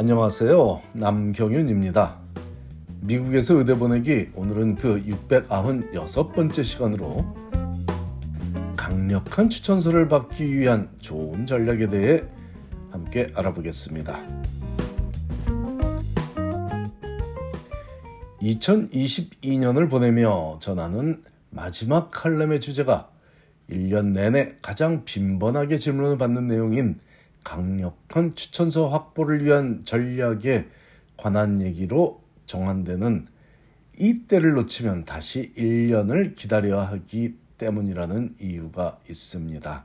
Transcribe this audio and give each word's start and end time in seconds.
안녕하세요. 0.00 0.80
남경윤입니다. 0.94 2.20
미국에서 3.00 3.54
의대 3.54 3.74
보내기 3.74 4.28
오늘은 4.36 4.76
그 4.76 5.02
696번째 5.02 6.62
시간으로 6.62 7.34
강력한 8.76 9.50
추천서를 9.50 10.06
받기 10.06 10.56
위한 10.56 10.88
좋은 11.00 11.46
전략에 11.46 11.90
대해 11.90 12.22
함께 12.92 13.26
알아보겠습니다. 13.34 14.20
2022년을 18.40 19.90
보내며 19.90 20.60
전하는 20.60 21.24
마지막 21.50 22.12
칼럼의 22.12 22.60
주제가 22.60 23.10
1년 23.68 24.12
내내 24.12 24.58
가장 24.62 25.04
빈번하게 25.04 25.76
질문을 25.76 26.18
받는 26.18 26.46
내용인 26.46 27.00
강력한 27.44 28.34
추천서 28.34 28.88
확보를 28.88 29.44
위한 29.44 29.84
전략에 29.84 30.68
관한 31.16 31.60
얘기로 31.60 32.22
정한 32.46 32.84
데는 32.84 33.26
이때를 33.98 34.52
놓치면 34.52 35.04
다시 35.04 35.52
1년을 35.56 36.34
기다려야 36.34 36.82
하기 36.82 37.36
때문이라는 37.58 38.36
이유가 38.40 39.00
있습니다. 39.08 39.84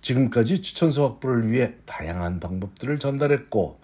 지금까지 0.00 0.60
추천서 0.60 1.08
확보를 1.08 1.50
위해 1.50 1.74
다양한 1.86 2.40
방법들을 2.40 2.98
전달했고 2.98 3.78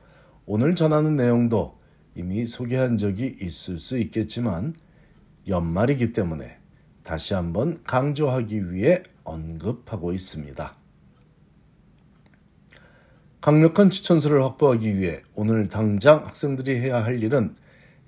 오늘 0.47 0.75
전하는 0.75 1.17
내용도 1.17 1.79
이미 2.15 2.45
소개한 2.45 2.99
적이 2.99 3.37
있을 3.41 3.79
수 3.79 3.97
있겠지만 3.97 4.75
연말이기 5.47 6.13
때문에 6.13 6.59
다시 7.05 7.35
한번 7.35 7.83
강조하기 7.85 8.73
위해 8.73 9.03
언급하고 9.25 10.13
있습니다. 10.13 10.80
강력한 13.41 13.89
추천서를 13.89 14.45
확보하기 14.45 14.99
위해 14.99 15.23
오늘 15.35 15.69
당장 15.69 16.27
학생들이 16.27 16.77
해야 16.79 17.03
할 17.03 17.23
일은 17.23 17.57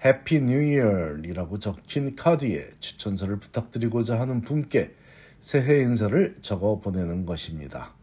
Happy 0.05 0.43
New 0.43 0.63
Year이라고 0.63 1.59
적힌 1.59 2.15
카드에 2.17 2.71
추천서를 2.81 3.39
부탁드리고자 3.39 4.21
하는 4.21 4.43
분께 4.43 4.95
새해 5.41 5.81
인사를 5.81 6.37
적어 6.43 6.81
보내는 6.81 7.25
것입니다. 7.25 7.95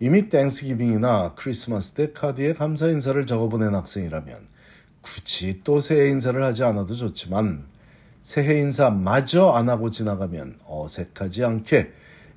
이미 0.00 0.30
Thanksgiving이나 0.30 1.34
크리스마스 1.34 1.92
때 1.92 2.12
카드에 2.12 2.54
감사 2.54 2.88
인사를 2.88 3.26
적어 3.26 3.50
보낸 3.50 3.74
학생이라면 3.74 4.48
굳이 5.02 5.60
또 5.64 5.80
새해 5.80 6.08
인사를 6.08 6.42
하지 6.42 6.64
않아도 6.64 6.94
좋지만 6.94 7.66
새해 8.22 8.58
인사 8.58 8.88
마저 8.88 9.50
안 9.50 9.68
하고 9.68 9.90
지나가면 9.90 10.60
어색하지 10.64 11.44
않게 11.44 11.92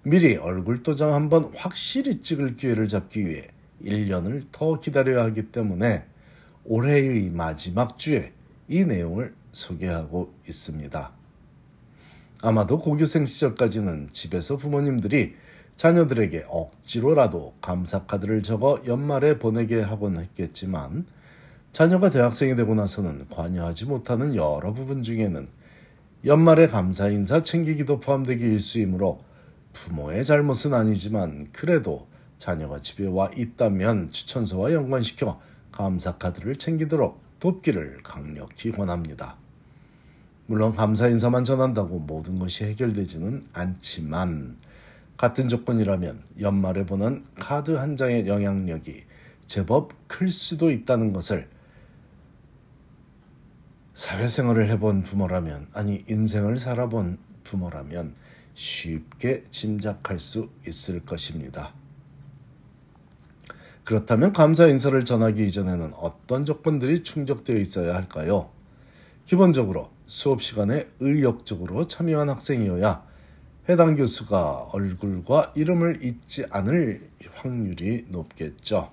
미리 0.10 0.38
얼굴 0.38 0.84
도장 0.84 1.14
한번 1.14 1.52
확실히 1.54 2.22
찍을 2.22 2.56
기회를 2.56 2.88
잡기 2.88 3.28
위해 3.28 3.50
1년을 3.84 4.46
더 4.54 4.80
기다려야 4.80 5.26
하기 5.26 5.52
때문에 5.52 6.06
올해의 6.64 7.30
마지막 7.32 8.00
주에 8.00 8.32
이 8.70 8.86
내용을 8.86 9.36
소개하고 9.52 10.34
있습니다. 10.48 11.12
아마도 12.42 12.80
고교생 12.80 13.26
시절까지는 13.26 14.12
집에서 14.14 14.56
부모님들이 14.56 15.36
자녀들에게 15.76 16.46
억지로라도 16.48 17.56
감사카드를 17.60 18.44
적어 18.44 18.80
연말에 18.88 19.38
보내게 19.38 19.82
하곤 19.82 20.20
했겠지만 20.20 21.06
자녀가 21.74 22.10
대학생이 22.12 22.56
되고 22.56 22.74
나서는 22.76 23.28
관여하지 23.28 23.84
못하는 23.84 24.36
여러 24.36 24.72
부분 24.72 25.04
중에는 25.04 25.50
연말에 26.24 26.68
감사 26.68 27.10
인사 27.10 27.44
챙기기도 27.44 28.00
포함되기 28.00 28.42
일수이므로 28.42 29.27
부모의 29.78 30.26
잘못은 30.26 30.74
아니지만 30.74 31.50
그래도 31.52 32.08
자녀가 32.40 32.82
집에 32.82 33.08
와 33.08 33.30
있다면 33.36 34.12
추천서와 34.12 34.74
연관시켜 34.74 35.40
감사 35.72 36.18
카드를 36.18 36.58
챙기도록 36.58 37.22
돕기를 37.40 38.02
강력히 38.04 38.72
권합니다. 38.72 39.36
물론 40.48 40.76
감사 40.76 41.08
인사만 41.08 41.44
전한다고 41.44 42.00
모든 42.00 42.40
것이 42.40 42.66
해결되지는 42.66 43.48
않지만 43.54 44.58
같은 45.18 45.48
조건이라면 45.48 46.24
연말에 46.40 46.86
보는 46.86 47.26
카드 47.40 47.72
한 47.72 47.96
장의 47.96 48.28
영향력이 48.28 49.04
제법 49.46 49.92
클 50.08 50.30
수도 50.30 50.72
있다는 50.72 51.14
것을 51.14 51.48
사회생활을 53.94 54.70
해본 54.70 55.04
부모라면 55.04 55.68
아니 55.74 56.04
인생을 56.08 56.60
살아본 56.60 57.18
부모라면 57.44 58.14
쉽게 58.58 59.44
짐작할 59.52 60.20
수 60.20 60.50
있을 60.68 61.06
것입니다. 61.06 61.74
그렇다면 63.84 64.34
감사 64.34 64.68
인사를 64.68 65.06
전하기 65.06 65.46
이전에는 65.46 65.94
어떤 65.94 66.44
조건들이 66.44 67.04
충족되어 67.04 67.56
있어야 67.58 67.96
할까요? 67.96 68.50
기본적으로 69.26 69.90
수업 70.08 70.42
시간에 70.42 70.88
의욕적으로 71.00 71.88
참여한 71.88 72.30
학생이어야 72.30 73.06
해당 73.70 73.96
교수가 73.96 74.70
얼굴과 74.74 75.54
이름을 75.56 76.04
잊지 76.04 76.46
않을 76.50 77.10
확률이 77.34 78.06
높겠죠. 78.10 78.92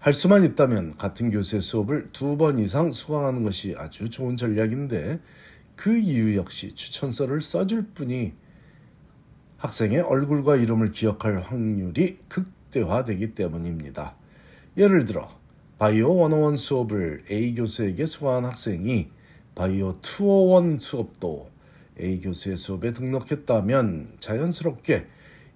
할 0.00 0.12
수만 0.12 0.42
있다면 0.44 0.96
같은 0.96 1.30
교수의 1.30 1.62
수업을 1.62 2.10
두 2.12 2.36
번 2.36 2.58
이상 2.58 2.90
수강하는 2.90 3.44
것이 3.44 3.74
아주 3.78 4.10
좋은 4.10 4.36
전략인데 4.36 5.20
그 5.82 5.98
이유 5.98 6.36
역시 6.36 6.76
추천서를 6.76 7.42
써줄 7.42 7.88
뿐이 7.92 8.34
학생의 9.56 10.02
얼굴과 10.02 10.54
이름을 10.54 10.92
기억할 10.92 11.40
확률이 11.40 12.18
극대화되기 12.28 13.34
때문입니다. 13.34 14.14
예를 14.76 15.06
들어 15.06 15.28
바이오 15.80 16.28
101 16.28 16.56
수업을 16.56 17.24
A 17.28 17.56
교수에게 17.56 18.06
수강한 18.06 18.44
학생이 18.44 19.08
바이오 19.56 19.98
201 20.04 20.78
수업도 20.80 21.50
A 22.00 22.20
교수의 22.20 22.58
수업에 22.58 22.92
등록했다면 22.92 24.18
자연스럽게 24.20 25.08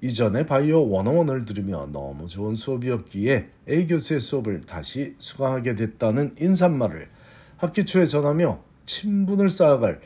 이전에 0.03 0.44
바이오 0.44 0.88
101을 0.88 1.47
들으며 1.47 1.88
너무 1.93 2.26
좋은 2.26 2.56
수업이었기에 2.56 3.48
A 3.69 3.87
교수의 3.87 4.19
수업을 4.19 4.62
다시 4.62 5.14
수강하게 5.20 5.76
됐다는 5.76 6.34
인사말을 6.41 7.10
학기 7.58 7.84
초에 7.84 8.06
전하며 8.06 8.60
친분을 8.87 9.50
쌓아갈 9.50 10.00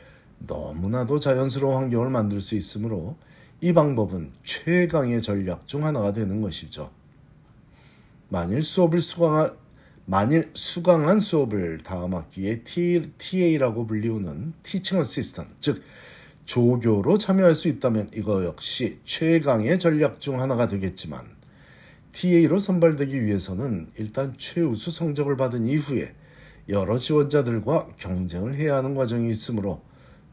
너무나도 0.47 1.19
자연스러운 1.19 1.75
환경을 1.75 2.09
만들 2.09 2.41
수 2.41 2.55
있으므로 2.55 3.17
이 3.59 3.73
방법은 3.73 4.31
최강의 4.43 5.21
전략 5.21 5.67
중 5.67 5.85
하나가 5.85 6.13
되는 6.13 6.41
것이죠. 6.41 6.89
만일 8.29 8.63
수업을 8.63 8.99
수강한 9.01 9.49
만일 10.05 10.49
수강한 10.53 11.19
수업을 11.19 11.83
다음 11.83 12.15
학기에 12.15 12.63
TA라고 13.17 13.85
불리우는 13.85 14.53
Teaching 14.63 14.99
Assistant, 14.99 15.53
즉 15.59 15.83
조교로 16.45 17.17
참여할 17.17 17.53
수 17.53 17.67
있다면 17.67 18.09
이거 18.15 18.43
역시 18.43 18.99
최강의 19.05 19.77
전략 19.79 20.19
중 20.19 20.41
하나가 20.41 20.67
되겠지만 20.67 21.25
TA로 22.13 22.59
선발되기 22.59 23.23
위해서는 23.23 23.91
일단 23.95 24.33
최우수 24.37 24.91
성적을 24.91 25.37
받은 25.37 25.67
이후에 25.67 26.13
여러 26.67 26.97
지원자들과 26.97 27.89
경쟁을 27.97 28.55
해야 28.55 28.75
하는 28.75 28.95
과정이 28.95 29.29
있으므로 29.29 29.81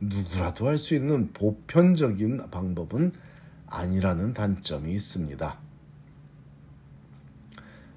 누구라도 0.00 0.68
할 0.68 0.78
수 0.78 0.94
있는 0.94 1.32
보편적인 1.32 2.50
방법은 2.50 3.12
아니라는 3.66 4.34
단점이 4.34 4.92
있습니다. 4.92 5.58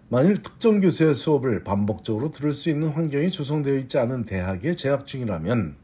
만일 0.10 0.42
특정 0.42 0.82
교수의 0.82 1.14
수업을 1.16 1.64
반복적으로 1.64 2.32
들을 2.32 2.54
수 2.54 2.70
있는 2.70 2.90
환경이 2.90 3.32
조성되어 3.32 3.78
있지 3.78 3.98
않은 3.98 4.26
대학에 4.26 4.76
재학 4.76 5.08
중이라면 5.08 5.76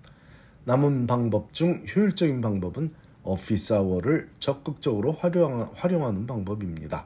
남은 0.66 1.08
방법 1.08 1.54
중 1.54 1.86
효율적인 1.96 2.42
방법은 2.42 2.92
오피스 3.24 3.74
아워를 3.74 4.30
적극적으로 4.40 5.14
활용, 5.14 5.70
활용하는 5.76 6.28
방법입니다. 6.28 7.06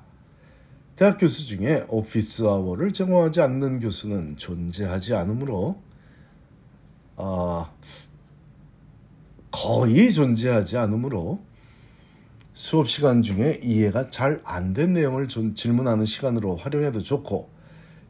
대학 0.96 1.20
교수 1.20 1.46
중에 1.46 1.86
오피스 1.88 2.44
아워를 2.44 2.92
제공하지 2.92 3.42
않는 3.42 3.80
교수는 3.80 4.38
존재하지 4.38 5.14
않으므로 5.14 5.80
어, 7.18 7.72
거의 9.62 10.12
존재하지 10.12 10.78
않으므로 10.78 11.40
수업 12.54 12.90
시간 12.90 13.22
중에 13.22 13.60
이해가 13.64 14.10
잘 14.10 14.42
안 14.44 14.74
된 14.74 14.94
내용을 14.94 15.28
질문하는 15.28 16.06
시간으로 16.06 16.56
활용해도 16.56 17.02
좋고 17.04 17.50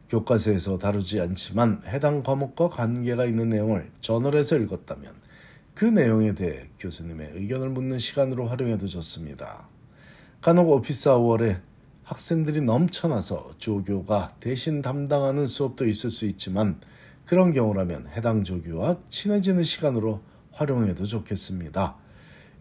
교과서에서 0.07 0.77
다루지 0.77 1.19
않지만 1.19 1.81
해당 1.87 2.23
과목과 2.23 2.69
관계가 2.69 3.25
있는 3.25 3.49
내용을 3.49 3.91
저널에서 3.99 4.57
읽었다면 4.59 5.13
그 5.73 5.83
내용에 5.83 6.35
대해 6.35 6.67
교수님의 6.79 7.31
의견을 7.35 7.69
묻는 7.69 7.99
시간으로 7.99 8.47
활용해도 8.47 8.87
좋습니다. 8.87 9.67
간혹 10.39 10.69
오피스 10.69 11.09
아워에 11.09 11.57
학생들이 12.03 12.61
넘쳐나서 12.61 13.51
조교가 13.57 14.35
대신 14.39 14.81
담당하는 14.81 15.47
수업도 15.47 15.85
있을 15.85 16.11
수 16.11 16.25
있지만 16.25 16.79
그런 17.25 17.51
경우라면 17.51 18.07
해당 18.15 18.43
조교와 18.45 18.97
친해지는 19.09 19.63
시간으로 19.63 20.21
활용해도 20.61 21.05
좋겠습니다. 21.05 21.95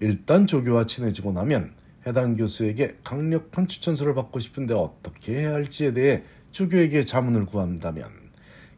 일단 0.01 0.47
조교와 0.47 0.87
친해지고 0.87 1.33
나면 1.33 1.75
해당 2.07 2.37
교수에게 2.37 2.99
강력한 3.05 3.69
추천서를 3.69 4.15
받고 4.15 4.41
싶은데 4.41 4.75
어떻게 4.75 5.41
해야 5.41 5.53
할지에 5.53 5.93
대해 5.93 6.23
조교에게 6.53 7.05
자문을 7.05 7.47
구한다면 7.47 8.09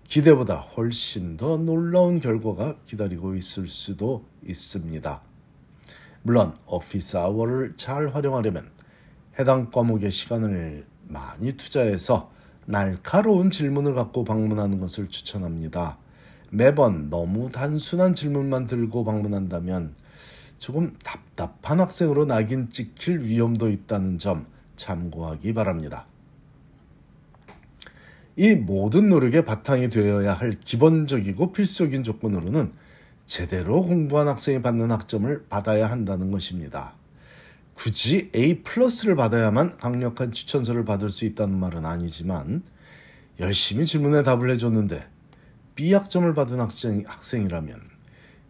기대보다 0.05 0.57
훨씬 0.57 1.37
더 1.37 1.57
놀라운 1.57 2.21
결과가 2.21 2.79
기다리고 2.85 3.37
있을 3.37 3.69
수도 3.69 4.27
있습니다. 4.45 5.23
물론 6.23 6.55
오피스 6.67 7.17
아워를 7.17 7.75
잘 7.77 8.09
활용하려면 8.09 8.71
해당 9.39 9.71
과목의 9.71 10.11
시간을 10.11 10.85
많이 11.07 11.57
투자해서 11.57 12.33
날카로운 12.67 13.51
질문을 13.51 13.95
갖고 13.95 14.25
방문하는 14.25 14.81
것을 14.81 15.09
추천합니다. 15.09 15.99
매번 16.55 17.09
너무 17.09 17.51
단순한 17.51 18.15
질문만 18.15 18.67
들고 18.67 19.05
방문한다면 19.05 19.95
조금 20.59 20.95
답답한 21.03 21.81
학생으로 21.81 22.27
낙인 22.27 22.69
찍힐 22.71 23.21
위험도 23.21 23.71
있다는 23.71 24.19
점 24.19 24.47
참고하기 24.77 25.55
바랍니다. 25.55 26.05
이 28.37 28.55
모든 28.55 29.09
노력의 29.09 29.47
바탕이 29.47 29.89
되어야 29.89 30.35
할 30.35 30.61
기본적이고 30.61 31.53
필수적인 31.53 32.05
조건으로는 32.05 32.73
제대로 33.25 33.83
공부한 33.83 34.29
학생이 34.29 34.61
받는 34.61 34.91
학점을 34.91 35.47
받아야 35.49 35.91
한다는 35.91 36.31
것입니다. 36.31 36.93
굳이 37.73 38.31
A 38.35 38.63
플러스를 38.63 39.17
받아야만 39.17 39.79
강력한 39.79 40.33
추천서를 40.33 40.85
받을 40.85 41.09
수 41.09 41.25
있다는 41.25 41.59
말은 41.59 41.87
아니지만 41.87 42.63
열심히 43.41 43.87
질문에 43.87 44.23
답을 44.23 44.51
해줬는데 44.51 45.12
B 45.75 45.93
학점을 45.93 46.33
받은 46.35 46.61
학생, 46.61 47.05
학생이라면 47.07 47.81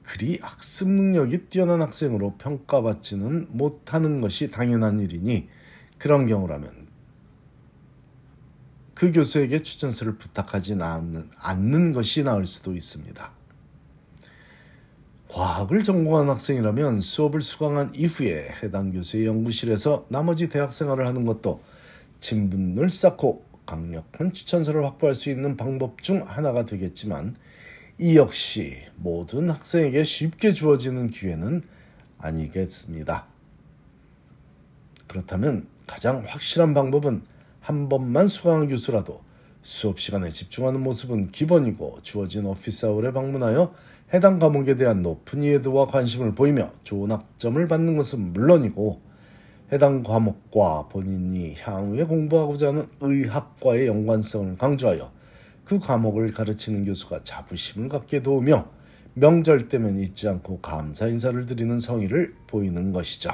그리 0.02 0.38
학습 0.42 0.88
능력이 0.88 1.46
뛰어난 1.48 1.80
학생으로 1.80 2.36
평가받지는 2.38 3.48
못하는 3.50 4.20
것이 4.20 4.50
당연한 4.50 5.00
일이니 5.00 5.48
그런 5.98 6.26
경우라면 6.26 6.88
그 8.94 9.12
교수에게 9.12 9.62
추천서를 9.62 10.16
부탁하지 10.16 10.74
않는, 10.74 11.30
않는 11.38 11.92
것이 11.92 12.24
나을 12.24 12.46
수도 12.46 12.74
있습니다. 12.74 13.30
과학을 15.28 15.82
전공한 15.82 16.28
학생이라면 16.28 17.00
수업을 17.00 17.40
수강한 17.40 17.94
이후에 17.94 18.48
해당 18.62 18.92
교수의 18.92 19.26
연구실에서 19.26 20.06
나머지 20.08 20.48
대학 20.48 20.72
생활을 20.72 21.06
하는 21.06 21.24
것도 21.24 21.62
친분을 22.20 22.90
쌓고 22.90 23.51
강력한 23.66 24.32
추천서를 24.32 24.84
확보할 24.84 25.14
수 25.14 25.30
있는 25.30 25.56
방법 25.56 26.02
중 26.02 26.22
하나가 26.26 26.64
되겠지만 26.64 27.36
이 27.98 28.16
역시 28.16 28.78
모든 28.96 29.50
학생에게 29.50 30.04
쉽게 30.04 30.52
주어지는 30.52 31.10
기회는 31.10 31.62
아니겠습니다. 32.18 33.26
그렇다면 35.06 35.66
가장 35.86 36.24
확실한 36.26 36.74
방법은 36.74 37.22
한 37.60 37.88
번만 37.88 38.28
수강한 38.28 38.68
교수라도 38.68 39.22
수업 39.62 40.00
시간에 40.00 40.30
집중하는 40.30 40.82
모습은 40.82 41.30
기본이고 41.30 42.00
주어진 42.02 42.46
오피스 42.46 42.86
아울에 42.86 43.12
방문하여 43.12 43.72
해당 44.12 44.38
과목에 44.38 44.76
대한 44.76 45.02
높은 45.02 45.42
이해도와 45.42 45.86
관심을 45.86 46.34
보이며 46.34 46.70
좋은 46.82 47.10
학점을 47.12 47.66
받는 47.68 47.96
것은 47.96 48.32
물론이고 48.32 49.11
해당 49.72 50.02
과목과 50.02 50.88
본인이 50.88 51.54
향후에 51.58 52.04
공부하고자 52.04 52.68
하는 52.68 52.86
의학과의 53.00 53.86
연관성을 53.86 54.58
강조하여 54.58 55.10
그 55.64 55.78
과목을 55.78 56.32
가르치는 56.32 56.84
교수가 56.84 57.24
자부심을 57.24 57.88
갖게 57.88 58.22
도우며 58.22 58.68
명절 59.14 59.68
때면 59.68 59.98
잊지 59.98 60.28
않고 60.28 60.60
감사 60.60 61.06
인사를 61.06 61.46
드리는 61.46 61.80
성의를 61.80 62.34
보이는 62.46 62.92
것이죠. 62.92 63.30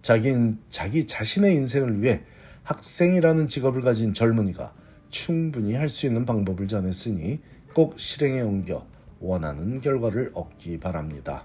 자기, 0.00 0.34
자기 0.70 1.06
자신의 1.06 1.54
인생을 1.54 2.02
위해 2.02 2.22
학생이라는 2.62 3.48
직업을 3.48 3.82
가진 3.82 4.14
젊은이가 4.14 4.72
충분히 5.10 5.74
할 5.74 5.90
수 5.90 6.06
있는 6.06 6.24
방법을 6.24 6.66
전했으니 6.66 7.40
꼭 7.74 7.98
실행에 7.98 8.40
옮겨 8.40 8.86
원하는 9.18 9.82
결과를 9.82 10.30
얻기 10.32 10.80
바랍니다. 10.80 11.44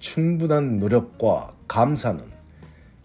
충분한 0.00 0.78
노력과 0.80 1.54
감사는 1.68 2.37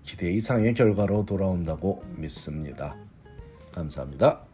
기대 0.03 0.31
이상의 0.31 0.73
결과로 0.73 1.25
돌아온다고 1.25 2.03
믿습니다. 2.17 2.95
감사합니다. 3.71 4.52